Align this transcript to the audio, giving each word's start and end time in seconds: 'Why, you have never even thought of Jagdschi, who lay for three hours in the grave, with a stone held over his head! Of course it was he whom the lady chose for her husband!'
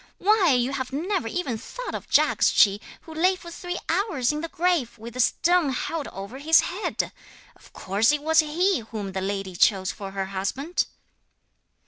'Why, 0.17 0.53
you 0.53 0.71
have 0.73 0.91
never 0.91 1.27
even 1.27 1.59
thought 1.59 1.93
of 1.93 2.09
Jagdschi, 2.09 2.81
who 3.01 3.13
lay 3.13 3.35
for 3.35 3.51
three 3.51 3.77
hours 3.87 4.31
in 4.31 4.41
the 4.41 4.47
grave, 4.47 4.97
with 4.97 5.15
a 5.15 5.19
stone 5.19 5.69
held 5.69 6.07
over 6.07 6.39
his 6.39 6.61
head! 6.61 7.11
Of 7.55 7.71
course 7.71 8.11
it 8.11 8.23
was 8.23 8.39
he 8.39 8.79
whom 8.79 9.11
the 9.11 9.21
lady 9.21 9.55
chose 9.55 9.91
for 9.91 10.09
her 10.09 10.25
husband!' 10.25 10.87